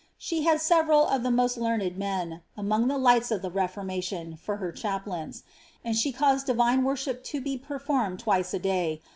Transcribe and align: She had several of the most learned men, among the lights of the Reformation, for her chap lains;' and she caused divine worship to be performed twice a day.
She 0.17 0.41
had 0.45 0.59
several 0.59 1.05
of 1.05 1.21
the 1.21 1.29
most 1.29 1.57
learned 1.59 1.95
men, 1.95 2.41
among 2.57 2.87
the 2.87 2.97
lights 2.97 3.29
of 3.29 3.43
the 3.43 3.51
Reformation, 3.51 4.35
for 4.35 4.57
her 4.57 4.71
chap 4.71 5.05
lains;' 5.05 5.43
and 5.85 5.95
she 5.95 6.11
caused 6.11 6.47
divine 6.47 6.83
worship 6.83 7.23
to 7.25 7.39
be 7.39 7.55
performed 7.55 8.17
twice 8.17 8.51
a 8.55 8.57
day. 8.57 8.99